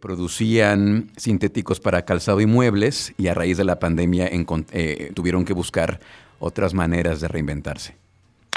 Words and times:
producían 0.00 1.10
sintéticos 1.16 1.80
para 1.80 2.04
calzado 2.04 2.40
y 2.40 2.46
muebles 2.46 3.14
y 3.16 3.28
a 3.28 3.34
raíz 3.34 3.56
de 3.56 3.64
la 3.64 3.78
pandemia 3.78 4.28
eh, 4.30 5.12
tuvieron 5.14 5.44
que 5.44 5.52
buscar 5.52 6.00
otras 6.38 6.74
maneras 6.74 7.20
de 7.20 7.28
reinventarse. 7.28 7.96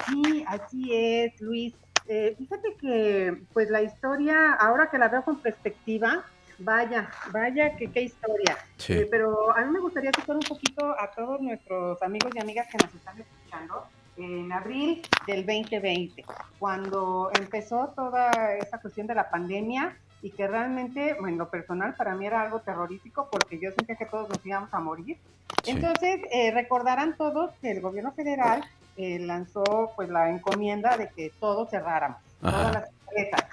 Sí, 0.07 0.44
así 0.47 0.94
es, 0.94 1.39
Luis. 1.41 1.73
Eh, 2.07 2.36
fíjate 2.38 2.75
que 2.79 3.38
pues 3.54 3.70
la 3.70 3.81
historia, 3.81 4.54
ahora 4.54 4.89
que 4.89 4.97
la 4.97 5.10
veo 5.10 5.23
con 5.23 5.38
perspectiva, 5.39 6.25
vaya, 6.57 7.09
vaya 7.31 7.75
que 7.75 7.91
qué 7.91 8.03
historia. 8.03 8.57
Eh, 8.87 9.07
pero 9.09 9.55
a 9.55 9.63
mí 9.63 9.71
me 9.71 9.79
gustaría 9.79 10.11
citar 10.15 10.35
un 10.35 10.41
poquito 10.41 10.95
a 10.99 11.11
todos 11.11 11.39
nuestros 11.41 12.01
amigos 12.01 12.31
y 12.35 12.39
amigas 12.39 12.67
que 12.71 12.77
nos 12.83 12.93
están 12.93 13.19
escuchando 13.19 13.85
en 14.17 14.51
abril 14.51 15.01
del 15.27 15.45
2020, 15.45 16.25
cuando 16.57 17.31
empezó 17.39 17.93
toda 17.95 18.55
esa 18.55 18.79
cuestión 18.79 19.07
de 19.07 19.15
la 19.15 19.29
pandemia 19.29 19.95
y 20.21 20.31
que 20.31 20.47
realmente, 20.47 21.17
en 21.17 21.38
lo 21.38 21.49
personal, 21.49 21.95
para 21.95 22.15
mí 22.15 22.25
era 22.25 22.41
algo 22.41 22.59
terrorífico 22.59 23.30
porque 23.31 23.59
yo 23.59 23.71
sentía 23.71 23.95
que 23.95 24.05
todos 24.05 24.30
nos 24.30 24.45
íbamos 24.45 24.73
a 24.73 24.80
morir. 24.80 25.17
Entonces, 25.66 26.21
eh, 26.31 26.52
recordarán 26.52 27.16
todos 27.17 27.52
que 27.61 27.71
el 27.71 27.81
gobierno 27.81 28.11
federal 28.11 28.63
eh, 28.97 29.20
lanzó 29.20 29.94
pues 29.95 30.09
la 30.09 30.30
encomienda 30.30 30.97
de 30.97 31.09
que 31.09 31.31
todos 31.39 31.70
cerráramos, 31.70 32.20
todas 32.41 32.73
las 32.73 32.89
empresas. 33.08 33.45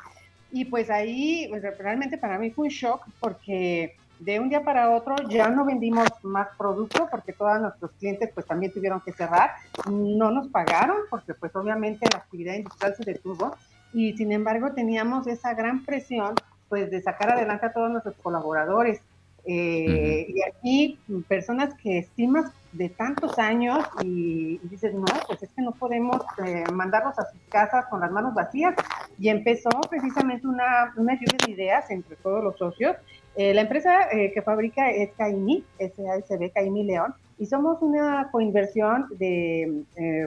Y 0.50 0.64
pues 0.64 0.90
ahí, 0.90 1.46
pues, 1.50 1.62
realmente 1.78 2.18
para 2.18 2.38
mí 2.38 2.50
fue 2.50 2.64
un 2.64 2.70
shock 2.70 3.04
porque 3.20 3.96
de 4.18 4.40
un 4.40 4.48
día 4.48 4.62
para 4.62 4.90
otro 4.90 5.16
ya 5.28 5.48
no 5.48 5.64
vendimos 5.64 6.08
más 6.22 6.48
producto 6.56 7.06
porque 7.10 7.32
todos 7.32 7.60
nuestros 7.60 7.90
clientes 7.92 8.30
pues 8.34 8.46
también 8.46 8.72
tuvieron 8.72 9.00
que 9.00 9.12
cerrar, 9.12 9.50
no 9.90 10.30
nos 10.30 10.48
pagaron 10.48 10.96
porque 11.10 11.34
pues 11.34 11.54
obviamente 11.54 12.06
la 12.10 12.20
actividad 12.20 12.54
industrial 12.54 12.94
se 12.96 13.04
detuvo 13.04 13.54
y 13.92 14.16
sin 14.16 14.32
embargo 14.32 14.72
teníamos 14.72 15.26
esa 15.26 15.52
gran 15.54 15.84
presión 15.84 16.34
pues 16.68 16.90
de 16.90 17.00
sacar 17.02 17.30
adelante 17.30 17.66
a 17.66 17.72
todos 17.72 17.90
nuestros 17.90 18.14
colaboradores. 18.22 19.00
Eh, 19.48 20.26
y 20.28 20.42
aquí 20.42 20.98
personas 21.28 21.72
que 21.74 21.98
estimas 21.98 22.50
de 22.72 22.88
tantos 22.88 23.38
años 23.38 23.78
y, 24.02 24.58
dices, 24.64 24.92
no, 24.92 25.04
pues 25.26 25.40
es 25.42 25.50
que 25.50 25.62
no 25.62 25.70
podemos 25.70 26.20
eh, 26.44 26.64
mandarlos 26.72 27.16
a 27.18 27.30
sus 27.30 27.40
casas 27.48 27.86
con 27.86 28.00
las 28.00 28.10
manos 28.10 28.34
vacías. 28.34 28.74
Y 29.18 29.28
empezó 29.28 29.70
precisamente 29.88 30.46
una, 30.46 30.92
una 30.96 31.14
lluvia 31.14 31.38
de 31.46 31.52
ideas 31.52 31.90
entre 31.90 32.16
todos 32.16 32.42
los 32.42 32.58
socios. 32.58 32.96
Eh, 33.36 33.54
la 33.54 33.62
empresa 33.62 34.08
que 34.10 34.42
fabrica 34.42 34.90
es 34.90 35.10
Caimi, 35.12 35.64
SASB 35.78 36.52
Caimi 36.52 36.84
León, 36.84 37.14
y 37.38 37.44
somos 37.44 37.82
una 37.82 38.30
coinversión 38.32 39.08
de 39.18 39.84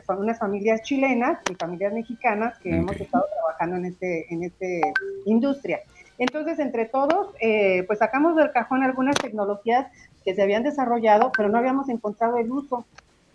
unas 0.07 0.37
familias 0.37 0.83
chilenas 0.83 1.39
y 1.49 1.55
familias 1.55 1.91
mexicanas 1.91 2.59
que 2.59 2.69
hemos 2.69 2.95
estado 3.01 3.25
trabajando 3.33 3.77
en 3.77 3.85
este 3.85 4.31
en 4.31 4.43
este 4.43 4.81
industria. 5.25 5.79
Entonces, 6.19 6.59
entre 6.59 6.85
todos, 6.85 7.33
eh, 7.39 7.83
pues 7.87 7.99
sacamos 7.99 8.35
del 8.35 8.51
cajón 8.51 8.83
algunas 8.83 9.15
tecnologías 9.17 9.87
que 10.23 10.35
se 10.35 10.43
habían 10.43 10.63
desarrollado, 10.63 11.31
pero 11.35 11.49
no 11.49 11.57
habíamos 11.57 11.89
encontrado 11.89 12.37
el 12.37 12.51
uso. 12.51 12.85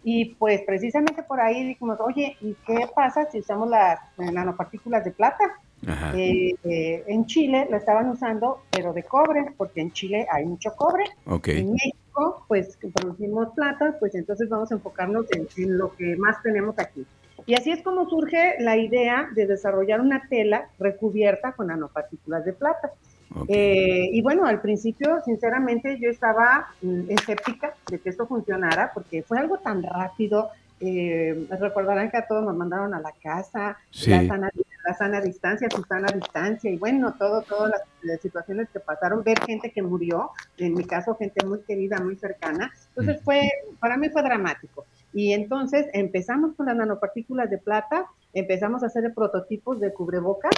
Y 0.04 0.34
pues 0.34 0.60
precisamente 0.66 1.22
por 1.22 1.40
ahí 1.40 1.64
dijimos, 1.64 1.98
oye, 2.00 2.36
¿y 2.42 2.55
qué 2.66 2.86
pasa 2.94 3.27
si 3.30 3.38
usamos 3.38 3.70
las 3.70 3.98
nanopartículas 4.18 5.02
de 5.02 5.12
plata? 5.12 5.55
Eh, 6.14 6.55
eh, 6.64 7.05
en 7.06 7.27
Chile 7.27 7.66
lo 7.70 7.78
estaban 7.78 8.08
usando, 8.10 8.62
pero 8.70 8.92
de 8.92 9.02
cobre, 9.02 9.46
porque 9.56 9.80
en 9.80 9.92
Chile 9.92 10.27
hay 10.30 10.44
mucho 10.44 10.74
cobre. 10.77 11.05
En 11.46 11.72
México, 11.72 12.44
pues 12.48 12.78
producimos 12.94 13.48
plata, 13.55 13.96
pues 13.98 14.14
entonces 14.14 14.48
vamos 14.48 14.70
a 14.70 14.74
enfocarnos 14.74 15.24
en 15.32 15.78
lo 15.78 15.94
que 15.96 16.16
más 16.16 16.42
tenemos 16.42 16.78
aquí. 16.78 17.06
Y 17.46 17.54
así 17.54 17.70
es 17.70 17.82
como 17.82 18.08
surge 18.08 18.56
la 18.60 18.76
idea 18.76 19.28
de 19.34 19.46
desarrollar 19.46 20.00
una 20.00 20.28
tela 20.28 20.68
recubierta 20.78 21.52
con 21.52 21.66
nanopartículas 21.66 22.44
de 22.44 22.52
plata. 22.54 22.92
Eh, 23.48 24.10
y 24.12 24.22
bueno, 24.22 24.46
al 24.46 24.60
principio, 24.60 25.20
sinceramente, 25.24 25.98
yo 26.00 26.08
estaba 26.08 26.68
mm, 26.82 27.10
escéptica 27.10 27.74
de 27.90 27.98
que 27.98 28.10
esto 28.10 28.26
funcionara 28.26 28.92
porque 28.94 29.22
fue 29.22 29.38
algo 29.38 29.58
tan 29.58 29.82
rápido. 29.82 30.50
Eh, 30.80 31.46
recordarán 31.60 32.10
que 32.10 32.16
a 32.16 32.27
todos 32.27 32.44
nos 32.44 32.56
mandaron 32.56 32.94
a 32.94 33.00
la 33.00 33.12
casa, 33.22 33.78
la, 34.06 34.27
sana, 34.27 34.50
la, 34.86 34.94
sana, 34.94 35.20
distancia, 35.20 35.68
su 35.70 35.83
sana 35.84 36.08
distancia, 36.12 36.70
y 36.70 36.77
bueno, 36.77 37.14
todo, 37.14 37.42
todas 37.42 37.72
las, 38.02 38.20
situaciones 38.20 38.68
que 38.70 38.80
pasaron, 38.80 39.22
ver 39.22 39.40
gente 39.46 39.70
que 39.70 39.83
murió, 39.83 40.30
en 40.58 40.74
mi 40.74 40.84
caso, 40.84 41.14
gente 41.16 41.44
muy 41.46 41.60
querida, 41.60 42.00
muy 42.00 42.16
cercana. 42.16 42.72
Entonces, 42.88 43.22
fue, 43.22 43.48
para 43.80 43.96
mí 43.96 44.08
fue 44.10 44.22
dramático. 44.22 44.84
Y 45.14 45.33
entonces 45.33 45.86
empezamos 45.92 46.55
con 46.57 46.67
las 46.67 46.77
nanopartículas 46.77 47.48
de 47.48 47.58
plata, 47.58 48.07
empezamos 48.33 48.83
a 48.83 48.86
hacer 48.86 49.14
prototipos 49.14 49.80
de 49.80 49.92
cubrebocas 49.92 50.52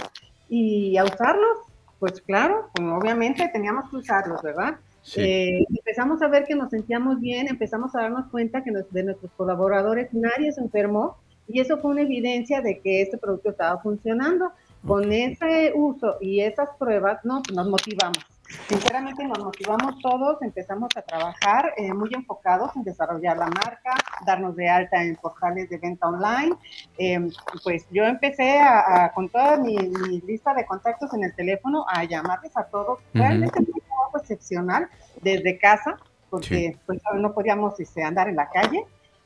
y 0.49 0.97
a 0.97 1.05
usarlos. 1.05 1.59
Pues 1.99 2.21
claro, 2.23 2.71
pues 2.75 2.89
obviamente 2.89 3.49
teníamos 3.53 3.91
que 3.91 3.97
usarlos, 3.97 4.43
¿verdad? 4.43 4.77
Eh, 5.17 5.65
empezamos 5.69 6.21
a 6.21 6.29
ver 6.29 6.45
que 6.45 6.55
nos 6.55 6.71
sentíamos 6.71 7.21
bien, 7.21 7.49
empezamos 7.49 7.95
a 7.95 8.03
darnos 8.03 8.27
cuenta 8.27 8.65
que 8.65 8.73
de 8.91 9.03
nuestros 9.05 9.31
colaboradores 9.33 10.13
nadie 10.13 10.51
se 10.53 10.61
enfermó 10.61 11.17
y 11.49 11.61
eso 11.61 11.79
fue 11.79 11.93
una 11.93 12.03
evidencia 12.03 12.61
de 12.61 12.81
que 12.81 13.03
este 13.03 13.19
producto 13.19 13.51
estaba 13.51 13.81
funcionando. 13.81 14.53
Con 14.87 15.13
ese 15.13 15.73
uso 15.75 16.17
y 16.21 16.41
esas 16.41 16.69
pruebas, 16.79 17.25
no, 17.25 17.43
nos 17.53 17.69
motivamos. 17.69 18.19
Sinceramente 18.69 19.25
nos 19.25 19.39
motivamos 19.39 19.99
todos, 20.01 20.41
empezamos 20.43 20.91
a 20.97 21.03
trabajar 21.03 21.73
eh, 21.77 21.93
muy 21.93 22.11
enfocados 22.13 22.75
en 22.77 22.85
desarrollar 22.85 23.37
la 23.37 23.47
marca, 23.47 23.95
darnos 24.25 24.55
de 24.57 24.69
alta 24.69 25.03
en 25.03 25.17
portales 25.17 25.69
de 25.69 25.79
venta 25.79 26.09
online. 26.09 26.55
Em, 26.99 27.31
pues 27.65 27.87
yo 27.91 28.05
empecé 28.05 28.59
a, 28.59 29.13
con 29.15 29.29
toda 29.29 29.57
mi, 29.59 29.77
lista 30.27 30.55
de 30.55 30.65
contactos 30.67 31.13
en 31.15 31.25
el 31.25 31.35
teléfono 31.35 31.85
a 31.89 32.05
llamarles 32.05 32.57
a 32.57 32.65
todos. 32.65 33.01
Realmente 33.13 33.55
fue 33.55 33.75
un 33.75 33.81
trabajo 33.81 34.19
excepcional 34.19 34.89
desde 35.23 35.59
casa, 35.59 35.99
porque 36.31 36.79
pues, 36.87 37.01
no 37.15 37.33
podíamos 37.33 37.79
este, 37.81 38.03
andar 38.03 38.29
en 38.29 38.37
la 38.37 38.49
calle. 38.49 38.85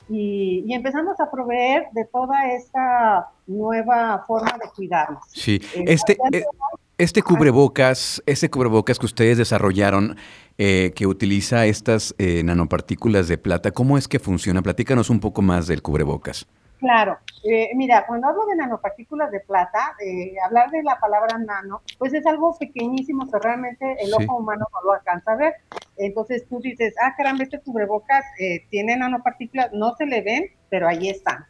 Y, 0.09 0.73
empezamos 0.73 1.19
a 1.19 1.31
proveer 1.31 1.87
de 1.93 2.05
toda 2.05 2.51
esta 2.53 3.29
nueva 3.47 4.23
forma 4.27 4.57
de 4.61 4.69
cuidarnos. 4.75 5.23
Sí, 5.31 5.61
eh, 5.75 5.85
este, 5.87 6.17
este 7.01 7.23
cubrebocas, 7.23 8.21
este 8.27 8.51
cubrebocas 8.51 8.99
que 8.99 9.07
ustedes 9.07 9.39
desarrollaron, 9.39 10.17
eh, 10.59 10.91
que 10.95 11.07
utiliza 11.07 11.65
estas 11.65 12.13
eh, 12.19 12.43
nanopartículas 12.43 13.27
de 13.27 13.39
plata, 13.39 13.71
¿cómo 13.71 13.97
es 13.97 14.07
que 14.07 14.19
funciona? 14.19 14.61
Platícanos 14.61 15.09
un 15.09 15.19
poco 15.19 15.41
más 15.41 15.65
del 15.65 15.81
cubrebocas. 15.81 16.47
Claro, 16.77 17.17
eh, 17.43 17.69
mira, 17.75 18.05
cuando 18.05 18.27
hablo 18.27 18.45
de 18.45 18.55
nanopartículas 18.55 19.31
de 19.31 19.39
plata, 19.39 19.95
hablar 20.45 20.69
de 20.69 20.83
la 20.83 20.99
palabra 20.99 21.39
nano, 21.39 21.81
pues 21.97 22.13
es 22.13 22.23
algo 22.27 22.55
pequeñísimo 22.59 23.27
que 23.31 23.39
realmente 23.39 23.97
el 23.99 24.13
ojo 24.13 24.37
humano 24.37 24.67
no 24.71 24.91
lo 24.91 24.93
alcanza 24.93 25.31
a 25.31 25.35
ver. 25.37 25.53
Entonces 25.97 26.45
tú 26.47 26.59
dices, 26.59 26.93
ah, 27.03 27.15
caramba, 27.17 27.43
este 27.43 27.59
cubrebocas 27.61 28.23
tiene 28.69 28.95
nanopartículas, 28.95 29.73
no 29.73 29.95
se 29.95 30.05
le 30.05 30.21
ven, 30.21 30.51
pero 30.69 30.87
ahí 30.87 31.09
están 31.09 31.45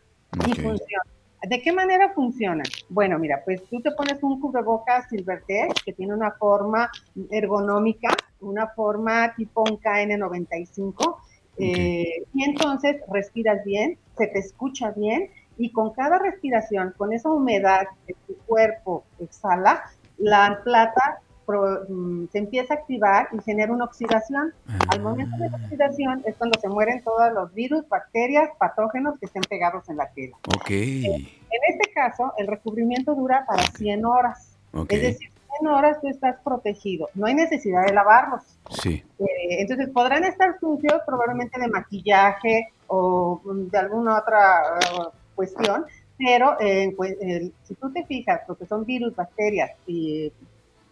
y 0.47 0.53
funcionan. 0.53 1.20
¿De 1.47 1.61
qué 1.61 1.71
manera 1.71 2.13
funciona? 2.13 2.63
Bueno, 2.89 3.17
mira, 3.17 3.41
pues 3.43 3.63
tú 3.63 3.81
te 3.81 3.91
pones 3.91 4.21
un 4.21 4.39
cubrebocas 4.39 5.09
Silvertech 5.09 5.73
que 5.83 5.93
tiene 5.93 6.13
una 6.13 6.31
forma 6.31 6.91
ergonómica, 7.31 8.15
una 8.41 8.67
forma 8.67 9.33
tipo 9.35 9.63
un 9.63 9.79
KN95, 9.79 11.17
eh, 11.57 12.25
y 12.33 12.43
entonces 12.43 12.97
respiras 13.11 13.63
bien, 13.65 13.97
se 14.17 14.27
te 14.27 14.39
escucha 14.39 14.91
bien, 14.91 15.31
y 15.57 15.71
con 15.71 15.91
cada 15.93 16.19
respiración, 16.19 16.93
con 16.95 17.11
esa 17.11 17.31
humedad 17.31 17.87
que 18.05 18.13
tu 18.27 18.35
cuerpo 18.45 19.03
exhala, 19.19 19.83
la 20.17 20.61
plata 20.63 21.21
Mm, 21.47 22.25
se 22.31 22.37
empieza 22.37 22.73
a 22.73 22.77
activar 22.77 23.27
y 23.33 23.41
genera 23.41 23.73
una 23.73 23.85
oxidación. 23.85 24.53
Al 24.89 24.99
ah. 24.99 25.01
momento 25.01 25.37
de 25.37 25.49
la 25.49 25.57
oxidación 25.57 26.23
es 26.25 26.35
cuando 26.35 26.59
se 26.59 26.69
mueren 26.69 27.03
todos 27.03 27.31
los 27.33 27.53
virus, 27.53 27.87
bacterias, 27.89 28.49
patógenos 28.57 29.19
que 29.19 29.25
estén 29.25 29.43
pegados 29.43 29.87
en 29.89 29.97
la 29.97 30.09
tela. 30.11 30.37
Okay. 30.61 31.05
Eh, 31.05 31.15
en 31.15 31.73
este 31.73 31.91
caso, 31.93 32.33
el 32.37 32.47
recubrimiento 32.47 33.15
dura 33.15 33.45
para 33.47 33.63
100 33.63 34.05
horas. 34.05 34.57
Es 34.87 35.01
decir, 35.01 35.31
100 35.59 35.67
horas 35.67 35.99
tú 35.99 36.07
estás 36.07 36.37
protegido. 36.43 37.09
No 37.13 37.25
hay 37.25 37.33
necesidad 37.33 37.85
de 37.85 37.93
lavarlos. 37.93 38.43
Sí. 38.69 39.03
Eh, 39.19 39.25
entonces 39.59 39.89
podrán 39.89 40.23
estar 40.23 40.57
sucios 40.59 41.01
probablemente 41.05 41.59
de 41.59 41.67
maquillaje 41.67 42.69
o 42.87 43.41
de 43.45 43.77
alguna 43.77 44.19
otra 44.19 44.61
uh, 44.97 45.09
cuestión, 45.35 45.85
pero 46.17 46.57
eh, 46.59 46.93
pues, 46.95 47.17
si 47.63 47.73
tú 47.75 47.91
te 47.91 48.05
fijas, 48.05 48.41
porque 48.45 48.65
son 48.65 48.85
virus, 48.85 49.15
bacterias 49.15 49.71
y 49.87 50.31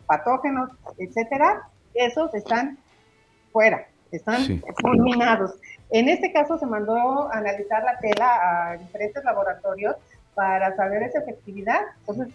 patógenos, 0.09 0.71
etcétera, 0.97 1.69
esos 1.93 2.33
están 2.33 2.79
fuera, 3.53 3.87
están 4.11 4.61
fulminados. 4.81 5.53
En 5.91 6.09
este 6.09 6.33
caso 6.33 6.57
se 6.57 6.65
mandó 6.65 7.31
a 7.31 7.37
analizar 7.37 7.83
la 7.83 7.99
tela 7.99 8.27
a 8.41 8.77
diferentes 8.77 9.23
laboratorios 9.23 9.95
para 10.33 10.75
saber 10.75 11.03
esa 11.03 11.19
efectividad. 11.19 11.81
Entonces, 11.99 12.33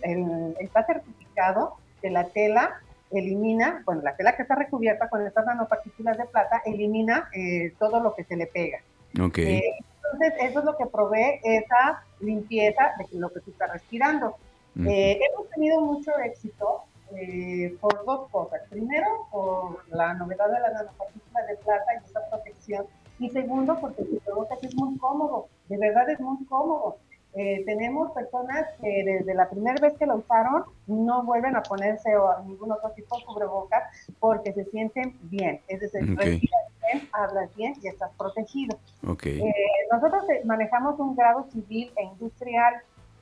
está 0.61 0.87
certificado 0.87 1.75
que 2.01 2.11
la 2.11 2.25
tela 2.29 2.81
elimina, 3.11 3.83
bueno, 3.85 4.03
la 4.03 4.15
tela 4.15 4.37
que 4.37 4.43
está 4.43 4.55
recubierta 4.55 5.09
con 5.09 5.27
estas 5.27 5.45
nanopartículas 5.45 6.17
de 6.17 6.27
plata 6.27 6.63
elimina 6.65 7.29
eh, 7.33 7.73
todo 7.81 8.01
lo 8.01 8.15
que 8.15 8.23
se 8.23 8.37
le 8.37 8.47
pega. 8.47 8.79
Okay. 9.21 9.57
Eh, 9.57 9.75
entonces, 9.97 10.35
eso 10.49 10.61
es 10.61 10.65
lo 10.65 10.77
que 10.77 10.87
provee 10.87 11.41
esa 11.43 12.05
limpieza 12.21 12.93
de 12.99 13.19
lo 13.19 13.33
que 13.33 13.41
tú 13.41 13.51
estás 13.51 13.73
respirando. 13.73 14.37
Eh, 14.77 15.21
hemos 15.21 15.49
tenido 15.51 15.81
mucho 15.81 16.11
éxito 16.19 16.83
eh, 17.17 17.77
por 17.81 18.05
dos 18.05 18.31
cosas. 18.31 18.61
Primero, 18.71 19.07
por 19.31 19.89
la 19.89 20.15
novedad 20.15 20.47
de 20.47 20.61
la 20.61 20.71
nanopartícula 20.71 21.47
de 21.47 21.57
plata 21.57 21.85
y 21.95 22.05
esa 22.05 22.21
protección. 22.31 22.87
Y 23.19 23.31
segundo, 23.31 23.79
porque 23.81 24.03
el 24.03 24.09
cubrebocas 24.09 24.63
es 24.63 24.75
muy 24.75 24.99
cómodo, 24.99 25.49
de 25.69 25.79
verdad 25.79 26.11
es 26.11 26.21
muy 26.21 26.45
cómodo. 26.47 26.97
Eh, 27.37 27.65
tenemos 27.67 28.13
personas 28.13 28.65
que 28.81 29.03
desde 29.05 29.35
la 29.35 29.51
primera 29.51 29.81
vez 29.81 29.99
que 29.99 30.07
lo 30.07 30.17
usaron 30.17 30.65
no 30.87 31.25
vuelven 31.25 31.57
a 31.57 31.65
ponerse 31.65 32.17
o 32.17 32.41
ningún 32.45 32.71
otro 32.71 32.91
tipo 32.91 33.19
de 33.19 33.25
cubrebocas 33.25 33.83
porque 34.21 34.53
se 34.53 34.65
sienten 34.67 35.19
bien. 35.23 35.61
Es 35.67 35.81
decir, 35.81 36.17
respiras 36.17 36.61
bien, 36.81 37.09
hablas 37.13 37.55
bien 37.57 37.75
y 37.83 37.89
estás 37.89 38.13
protegido. 38.17 38.79
Okay. 39.09 39.41
Eh, 39.41 39.55
nosotros 39.93 40.25
manejamos 40.45 40.99
un 41.01 41.17
grado 41.17 41.45
civil 41.51 41.93
e 41.97 42.05
industrial. 42.05 42.75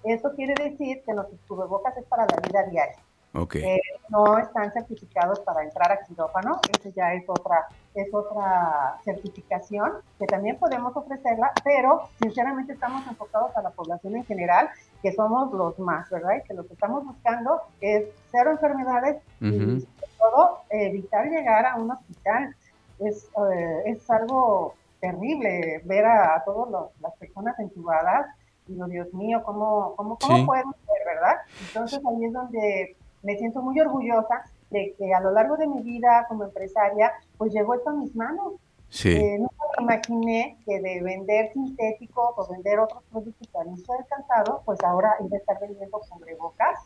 Eso 0.05 0.31
quiere 0.35 0.63
decir 0.63 1.03
que 1.07 1.15
nuestros 1.15 1.41
cubrebocas 1.49 1.97
es 1.97 2.05
para 2.05 2.27
la 2.27 2.37
vida 2.37 2.65
diaria. 2.65 2.97
Okay. 3.35 3.63
Eh, 3.63 3.81
no 4.11 4.37
están 4.37 4.71
certificados 4.73 5.41
para 5.41 5.65
entrar 5.65 5.91
a 5.91 6.05
quirófano, 6.05 6.61
esa 6.71 6.91
ya 6.91 7.15
es 7.15 7.25
otra, 7.27 7.67
es 7.95 8.13
otra 8.13 8.99
certificación 9.05 9.91
que 10.19 10.27
también 10.27 10.59
podemos 10.59 10.95
ofrecerla, 10.95 11.51
pero 11.65 12.11
sinceramente 12.21 12.75
estamos 12.75 13.07
enfocados 13.07 13.57
a 13.57 13.63
la 13.63 13.71
población 13.71 14.17
en 14.17 14.25
general, 14.27 14.69
que 15.03 15.13
somos 15.13 15.51
los 15.55 15.79
más, 15.79 16.11
¿verdad? 16.11 16.37
Y 16.39 16.47
que 16.47 16.53
lo 16.53 16.67
que 16.67 16.75
estamos 16.75 17.07
buscando 17.07 17.63
es 17.81 18.05
cero 18.31 18.51
enfermedades 18.51 19.23
y 19.41 19.51
sobre 19.81 20.13
todo 20.19 20.61
evitar 20.69 21.27
llegar 21.27 21.65
a 21.65 21.77
un 21.77 21.91
hospital. 21.91 22.55
Es, 22.99 23.29
eh, 23.51 23.83
es 23.87 24.11
algo 24.11 24.75
terrible 25.01 25.81
ver 25.85 26.05
a, 26.05 26.43
todas 26.45 26.91
las 27.01 27.15
personas 27.17 27.59
entubadas. 27.59 28.27
Digo, 28.67 28.87
Dios 28.87 29.13
mío, 29.13 29.43
¿cómo, 29.43 29.95
cómo, 29.97 30.17
cómo 30.19 30.47
pueden 30.47 30.65
ser, 30.87 31.07
verdad? 31.07 31.37
Entonces 31.67 32.01
ahí 32.07 32.25
es 32.27 32.33
donde 32.33 32.97
me 33.23 33.37
siento 33.37 33.63
muy 33.63 33.79
orgullosa 33.81 34.45
de 34.71 34.95
que 34.99 35.15
a 35.15 35.21
lo 35.21 35.33
largo 35.33 35.57
de 35.57 35.67
mi 35.67 35.83
vida 35.83 36.27
como 36.29 36.45
empresaria, 36.45 37.13
pues 37.37 37.53
llegó 37.53 37.75
esto 37.75 37.91
a 37.91 37.95
mis 37.95 38.15
manos. 38.17 38.55
Sí. 38.89 39.11
Eh, 39.11 39.39
nunca 39.39 39.55
me 39.79 39.85
imaginé 39.85 40.59
que 40.67 40.81
de 40.81 41.03
vender 41.03 41.53
sintéticos 41.53 42.35
o 42.37 42.53
vender 42.53 42.79
otros 42.79 43.03
productos 43.11 43.49
que 43.49 43.59
han 43.59 43.77
sido 43.77 43.95
alcanzado, 43.99 44.63
pues 44.65 44.79
ahora 44.83 45.15
iba 45.21 45.37
a 45.37 45.41
estar 45.41 45.61
vendiendo 45.61 46.01
cubrebocas. 46.11 46.79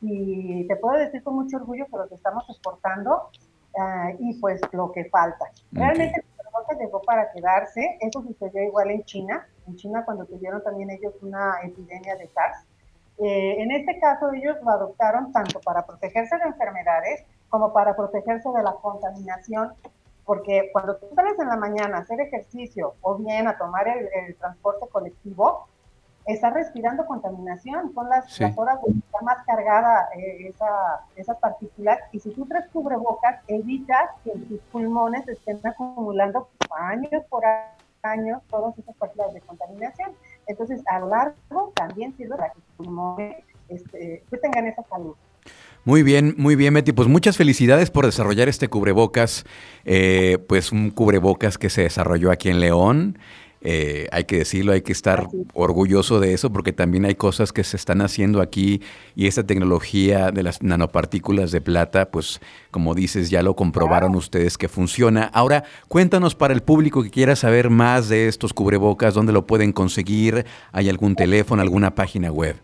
Y 0.00 0.66
te 0.66 0.76
puedo 0.76 0.98
decir 0.98 1.22
con 1.22 1.36
mucho 1.36 1.56
orgullo 1.56 1.86
que 1.86 1.96
lo 1.96 2.08
que 2.08 2.16
estamos 2.16 2.44
exportando 2.50 3.30
uh, 3.74 4.16
y 4.18 4.38
pues 4.40 4.60
lo 4.72 4.92
que 4.92 5.06
falta. 5.06 5.46
Realmente 5.72 6.20
el 6.20 6.26
cubrebocas 6.36 6.78
llegó 6.78 7.00
para 7.02 7.30
quedarse. 7.32 7.96
Eso 8.00 8.22
sucedió 8.22 8.62
igual 8.62 8.90
en 8.90 9.02
China. 9.04 9.46
En 9.66 9.76
China 9.76 10.04
cuando 10.04 10.26
tuvieron 10.26 10.62
también 10.62 10.90
ellos 10.90 11.14
una 11.22 11.60
epidemia 11.62 12.16
de 12.16 12.28
SARS 12.28 12.66
eh, 13.18 13.62
en 13.62 13.70
este 13.70 13.98
caso 14.00 14.32
ellos 14.32 14.56
lo 14.62 14.70
adoptaron 14.70 15.32
tanto 15.32 15.60
para 15.60 15.86
protegerse 15.86 16.36
de 16.36 16.44
enfermedades 16.44 17.24
como 17.48 17.72
para 17.72 17.94
protegerse 17.94 18.48
de 18.48 18.62
la 18.62 18.72
contaminación, 18.72 19.72
porque 20.24 20.70
cuando 20.72 20.96
tú 20.96 21.06
sales 21.14 21.38
en 21.38 21.48
la 21.48 21.56
mañana 21.56 21.98
a 21.98 22.00
hacer 22.00 22.20
ejercicio 22.20 22.94
o 23.02 23.16
bien 23.16 23.46
a 23.46 23.56
tomar 23.56 23.86
el, 23.86 24.34
transporte 24.36 24.88
colectivo, 24.88 25.68
estás 26.26 26.54
respirando 26.54 27.06
contaminación, 27.06 27.92
son 27.94 28.08
las, 28.08 28.40
horas 28.56 28.80
donde 28.82 28.98
está 28.98 29.20
más 29.20 29.44
cargada 29.44 30.08
eh, 30.16 30.48
esa, 30.48 31.02
esas 31.14 31.36
partículas. 31.38 32.00
Y 32.12 32.18
si 32.18 32.30
tú 32.30 32.46
traes 32.46 32.66
cubrebocas 32.72 33.40
evitas 33.46 34.10
que 34.24 34.32
en 34.32 34.48
tus 34.48 34.60
pulmones 34.72 35.28
estén 35.28 35.60
acumulando 35.64 36.48
años 36.70 37.22
por 37.28 37.44
años 38.04 38.42
todas 38.50 38.78
esas 38.78 38.94
partículas 38.96 39.34
de 39.34 39.40
contaminación. 39.40 40.12
Entonces, 40.46 40.82
a 40.86 40.98
lo 41.00 41.08
largo 41.08 41.72
también 41.74 42.16
sirve 42.16 42.36
para 42.36 42.50
que 42.50 42.60
pulmones 42.84 43.36
este, 43.68 44.22
pues 44.28 44.40
tengan 44.40 44.66
esa 44.66 44.82
salud. 44.88 45.14
Muy 45.84 46.02
bien, 46.02 46.34
muy 46.38 46.56
bien, 46.56 46.72
Betty. 46.72 46.92
Pues 46.92 47.08
muchas 47.08 47.36
felicidades 47.36 47.90
por 47.90 48.06
desarrollar 48.06 48.48
este 48.48 48.68
cubrebocas, 48.68 49.44
eh, 49.84 50.38
pues 50.48 50.72
un 50.72 50.90
cubrebocas 50.90 51.58
que 51.58 51.68
se 51.68 51.82
desarrolló 51.82 52.30
aquí 52.30 52.48
en 52.48 52.60
León. 52.60 53.18
Eh, 53.66 54.08
hay 54.12 54.24
que 54.24 54.36
decirlo, 54.36 54.72
hay 54.72 54.82
que 54.82 54.92
estar 54.92 55.26
orgulloso 55.54 56.20
de 56.20 56.34
eso 56.34 56.52
porque 56.52 56.74
también 56.74 57.06
hay 57.06 57.14
cosas 57.14 57.50
que 57.50 57.64
se 57.64 57.78
están 57.78 58.02
haciendo 58.02 58.42
aquí 58.42 58.82
y 59.16 59.26
esta 59.26 59.42
tecnología 59.42 60.30
de 60.30 60.42
las 60.42 60.62
nanopartículas 60.62 61.50
de 61.50 61.62
plata, 61.62 62.10
pues 62.10 62.42
como 62.70 62.94
dices, 62.94 63.30
ya 63.30 63.42
lo 63.42 63.56
comprobaron 63.56 64.16
ustedes 64.16 64.58
que 64.58 64.68
funciona. 64.68 65.30
Ahora, 65.32 65.64
cuéntanos 65.88 66.34
para 66.34 66.52
el 66.52 66.62
público 66.62 67.02
que 67.02 67.10
quiera 67.10 67.36
saber 67.36 67.70
más 67.70 68.10
de 68.10 68.28
estos 68.28 68.52
cubrebocas, 68.52 69.14
dónde 69.14 69.32
lo 69.32 69.46
pueden 69.46 69.72
conseguir, 69.72 70.44
hay 70.72 70.90
algún 70.90 71.14
teléfono, 71.14 71.62
alguna 71.62 71.94
página 71.94 72.30
web. 72.30 72.56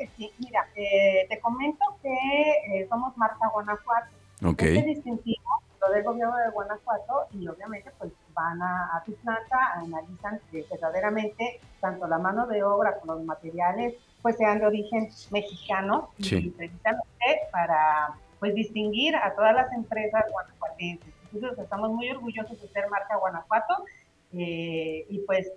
Que 0.00 0.08
sí, 0.16 0.32
mira, 0.38 0.66
eh, 0.76 1.26
te 1.28 1.38
comento 1.40 1.84
que 2.00 2.08
eh, 2.08 2.86
somos 2.88 3.14
marca 3.18 3.50
Guanajuato. 3.52 4.16
Okay. 4.42 4.78
Este 4.78 4.88
distintivo 4.88 5.62
lo 5.78 5.92
del 5.92 6.04
gobierno 6.04 6.34
de 6.38 6.50
Guanajuato 6.52 7.26
y 7.32 7.46
obviamente 7.46 7.90
pues 7.98 8.10
van 8.32 8.62
a, 8.62 9.02
tu 9.04 9.14
planta, 9.16 9.58
analizan 9.74 10.40
que 10.50 10.64
verdaderamente 10.70 11.60
tanto 11.80 12.06
la 12.06 12.18
mano 12.18 12.46
de 12.46 12.62
obra 12.62 12.98
como 12.98 13.16
los 13.16 13.24
materiales 13.24 13.94
pues 14.22 14.38
sean 14.38 14.58
de 14.58 14.66
origen 14.66 15.10
mexicano 15.30 16.08
y 16.16 16.48
precisamente 16.48 17.40
para 17.52 18.14
pues 18.38 18.54
distinguir 18.54 19.16
a 19.16 19.34
todas 19.34 19.54
las 19.54 19.70
empresas 19.74 20.24
guanajuatenses. 20.30 21.14
Entonces 21.34 21.58
estamos 21.58 21.90
muy 21.90 22.10
orgullosos 22.10 22.58
de 22.58 22.68
ser 22.68 22.88
marca 22.88 23.16
Guanajuato 23.16 23.84
eh, 24.32 25.04
y 25.10 25.18
pues 25.26 25.52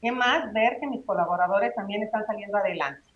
qué 0.00 0.10
más 0.10 0.52
ver 0.52 0.78
que 0.80 0.88
mis 0.88 1.04
colaboradores 1.04 1.72
también 1.76 2.02
están 2.02 2.26
saliendo 2.26 2.58
adelante. 2.58 3.13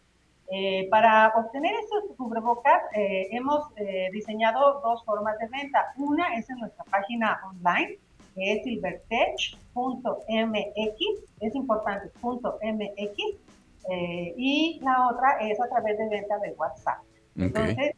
Eh, 0.51 0.89
para 0.91 1.29
obtener 1.37 1.75
estos 1.75 2.17
cubrebocas 2.17 2.83
eh, 2.95 3.29
hemos 3.33 3.67
diseñado 4.13 4.81
dos 4.83 5.05
formas 5.05 5.39
de 5.39 5.49
venta. 5.49 5.93
Una 5.97 6.37
es 6.37 6.49
en 6.49 6.59
nuestra 6.59 6.85
página 6.85 7.39
online, 7.51 7.99
que 8.35 8.53
es 8.53 8.65
silvertech.mx, 8.65 9.59
es 11.41 11.55
importante, 11.55 12.11
.mx, 12.23 13.17
eh, 13.91 14.35
y 14.37 14.81
la 14.83 15.09
otra 15.09 15.39
es 15.41 15.61
a 15.61 15.69
través 15.69 15.97
de 15.99 16.09
venta 16.09 16.39
de 16.39 16.53
WhatsApp. 16.53 16.99
Entonces, 17.37 17.95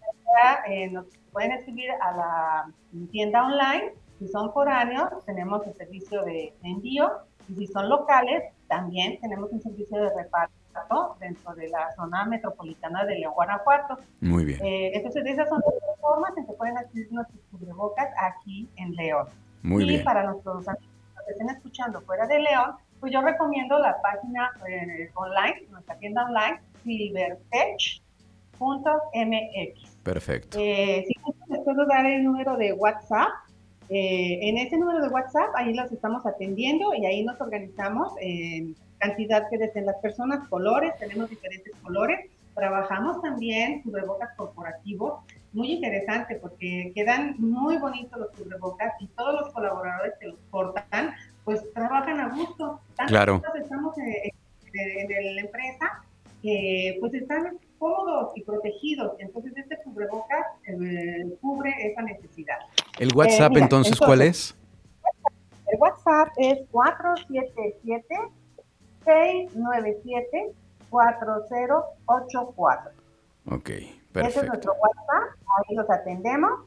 eh, 0.68 0.88
nos 0.90 1.06
pueden 1.32 1.52
escribir 1.52 1.90
a 2.00 2.16
la 2.16 2.72
tienda 3.10 3.44
online, 3.46 3.92
si 4.18 4.28
son 4.28 4.52
foráneos, 4.52 5.08
tenemos 5.24 5.66
el 5.66 5.74
servicio 5.74 6.22
de 6.22 6.54
envío, 6.62 7.10
y 7.48 7.54
si 7.54 7.66
son 7.66 7.88
locales, 7.88 8.44
también 8.68 9.18
tenemos 9.20 9.50
un 9.50 9.60
servicio 9.60 10.00
de 10.00 10.14
reparto 10.14 10.54
dentro 11.18 11.54
de 11.54 11.68
la 11.68 11.92
zona 11.94 12.24
metropolitana 12.24 13.04
de 13.04 13.18
León, 13.18 13.34
Guanajuato. 13.34 13.98
Muy 14.20 14.44
bien. 14.44 14.64
Eh, 14.64 14.92
entonces, 14.94 15.24
esas 15.26 15.48
son 15.48 15.60
las 15.60 16.00
formas 16.00 16.36
en 16.36 16.46
que 16.46 16.52
pueden 16.52 16.78
adquirir 16.78 17.12
nuestros 17.12 17.40
cubrebocas 17.50 18.08
aquí 18.18 18.68
en 18.76 18.94
León 18.94 19.28
y 19.62 19.98
para 19.98 20.24
nuestros 20.24 20.66
amigos 20.68 20.88
que 21.26 21.32
estén 21.32 21.50
escuchando 21.50 22.00
fuera 22.02 22.26
de 22.26 22.38
León, 22.40 22.76
pues 22.98 23.12
yo 23.12 23.20
recomiendo 23.20 23.78
la 23.78 24.00
página 24.02 24.50
eh, 24.68 25.10
online, 25.14 25.66
nuestra 25.70 25.96
tienda 25.96 26.24
online, 26.24 26.60
silvertech.mx. 26.82 28.00
Perfecto. 30.02 30.58
Eh, 30.58 31.04
si 31.06 31.14
les 31.48 31.60
puedo 31.62 31.86
dar 31.86 32.06
el 32.06 32.24
número 32.24 32.56
de 32.56 32.72
WhatsApp. 32.72 33.28
Eh, 33.90 34.38
en 34.48 34.56
ese 34.58 34.78
número 34.78 35.02
de 35.02 35.08
WhatsApp, 35.08 35.50
ahí 35.56 35.74
los 35.74 35.90
estamos 35.90 36.24
atendiendo 36.24 36.94
y 36.94 37.06
ahí 37.06 37.24
nos 37.24 37.40
organizamos 37.40 38.12
en 38.20 38.76
cantidad 38.98 39.48
que 39.50 39.58
deseen 39.58 39.86
las 39.86 39.96
personas, 39.96 40.48
colores, 40.48 40.92
tenemos 40.98 41.28
diferentes 41.28 41.74
colores. 41.82 42.30
Trabajamos 42.54 43.20
también 43.20 43.82
cubrebocas 43.82 44.30
corporativos 44.36 45.20
muy 45.52 45.72
interesante 45.72 46.36
porque 46.36 46.92
quedan 46.94 47.34
muy 47.38 47.78
bonitos 47.78 48.18
los 48.18 48.30
cubrebocas 48.30 48.92
y 49.00 49.08
todos 49.08 49.40
los 49.40 49.52
colaboradores 49.52 50.14
que 50.20 50.28
los 50.28 50.38
portan, 50.50 51.10
pues 51.44 51.60
trabajan 51.72 52.20
a 52.20 52.28
gusto. 52.28 52.80
claro. 53.08 53.42
estamos 53.60 53.96
en, 53.98 54.30
la 54.72 55.40
empresa 55.40 56.04
que 56.42 56.96
pues 57.00 57.12
están 57.14 57.58
cómodos 57.80 58.30
y 58.36 58.44
protegidos. 58.44 59.14
Entonces 59.18 59.52
este 59.56 59.76
cubrebocas 59.82 60.46
eh, 60.68 61.36
cubre 61.40 61.74
esa 61.80 62.02
necesidad. 62.02 62.58
¿El 63.00 63.12
WhatsApp 63.16 63.56
eh, 63.56 63.60
entonces, 63.60 63.98
cuál 63.98 64.22
es? 64.22 64.54
El 65.66 65.80
WhatsApp 65.80 66.28
es 66.36 66.60
477 66.70 68.14
697 69.04 70.52
4084. 70.90 72.90
Ok. 73.50 73.70
Ese 73.70 74.40
es 74.40 74.46
nuestro 74.46 74.74
WhatsApp, 74.74 75.38
ahí 75.56 75.76
los 75.76 75.88
atendemos 75.88 76.66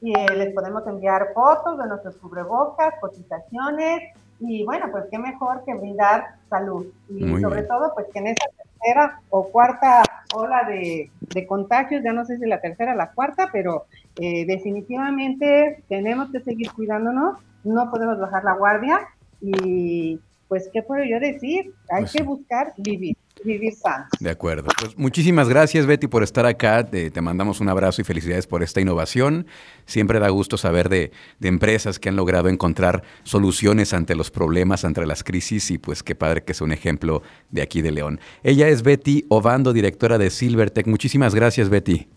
y 0.00 0.18
eh, 0.18 0.26
les 0.36 0.52
podemos 0.54 0.86
enviar 0.86 1.32
fotos 1.34 1.78
de 1.78 1.86
nuestros 1.86 2.16
cubrebocas, 2.16 2.94
cotizaciones 3.00 4.00
y 4.40 4.64
bueno, 4.64 4.86
pues 4.90 5.04
qué 5.10 5.18
mejor 5.18 5.64
que 5.64 5.74
brindar 5.74 6.36
salud 6.48 6.86
y 7.08 7.40
sobre 7.40 7.64
todo 7.64 7.92
pues 7.94 8.06
que 8.12 8.20
en 8.20 8.28
esa 8.28 8.46
tercera 8.78 9.20
o 9.30 9.48
cuarta 9.50 10.02
ola 10.34 10.64
de, 10.64 11.10
contagios, 11.46 12.02
ya 12.02 12.12
no 12.12 12.24
sé 12.24 12.38
si 12.38 12.46
la 12.46 12.60
tercera 12.60 12.92
o 12.92 12.96
la 12.96 13.12
cuarta, 13.12 13.48
pero 13.52 13.86
eh, 14.20 14.44
definitivamente 14.46 15.82
tenemos 15.88 16.30
que 16.30 16.40
seguir 16.40 16.72
cuidándonos, 16.72 17.38
no 17.64 17.90
podemos 17.90 18.18
bajar 18.18 18.44
la 18.44 18.54
guardia 18.54 19.00
y 19.40 20.18
pues 20.48 20.68
qué 20.72 20.82
puedo 20.82 21.04
yo 21.04 21.20
decir, 21.20 21.74
hay 21.90 22.02
pues 22.02 22.12
que 22.12 22.22
buscar 22.22 22.72
vivir. 22.76 23.16
Vivir. 23.44 23.74
De 24.20 24.30
acuerdo. 24.30 24.68
Pues 24.78 24.96
muchísimas 24.96 25.48
gracias, 25.48 25.86
Betty, 25.86 26.06
por 26.06 26.22
estar 26.22 26.46
acá. 26.46 26.84
Te, 26.84 27.10
mandamos 27.20 27.60
un 27.60 27.68
abrazo 27.68 28.00
y 28.00 28.04
felicidades 28.04 28.46
por 28.46 28.62
esta 28.62 28.80
innovación. 28.80 29.46
Siempre 29.86 30.18
da 30.18 30.28
gusto 30.28 30.56
saber 30.56 30.88
de, 30.88 31.12
de, 31.38 31.48
empresas 31.48 31.98
que 31.98 32.08
han 32.08 32.16
logrado 32.16 32.48
encontrar 32.48 33.02
soluciones 33.24 33.92
ante 33.94 34.14
los 34.14 34.30
problemas, 34.30 34.84
ante 34.84 35.04
las 35.06 35.24
crisis, 35.24 35.70
y 35.70 35.78
pues 35.78 36.02
qué 36.02 36.14
padre 36.14 36.42
que 36.42 36.54
sea 36.54 36.64
un 36.64 36.72
ejemplo 36.72 37.22
de 37.50 37.62
aquí 37.62 37.82
de 37.82 37.92
León. 37.92 38.20
Ella 38.42 38.68
es 38.68 38.82
Betty 38.82 39.24
Obando, 39.28 39.72
directora 39.72 40.18
de 40.18 40.30
Silvertech. 40.30 40.86
Muchísimas 40.86 41.34
gracias, 41.34 41.68
Betty. 41.68 42.08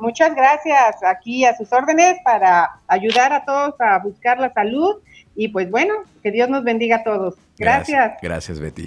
Muchas 0.00 0.34
gracias. 0.34 1.02
Aquí 1.02 1.44
a 1.44 1.56
sus 1.56 1.72
órdenes 1.72 2.18
para 2.24 2.70
ayudar 2.86 3.32
a 3.32 3.44
todos 3.44 3.74
a 3.80 3.98
buscar 3.98 4.38
la 4.38 4.52
salud 4.52 4.96
y 5.34 5.48
pues 5.48 5.70
bueno, 5.70 5.94
que 6.22 6.30
Dios 6.30 6.48
nos 6.48 6.64
bendiga 6.64 6.96
a 6.96 7.04
todos. 7.04 7.36
Gracias. 7.58 8.14
Gracias, 8.22 8.60
Betty. 8.60 8.86